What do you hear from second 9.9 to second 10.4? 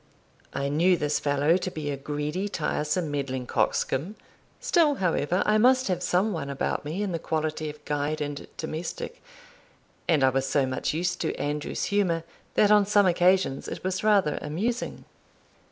and I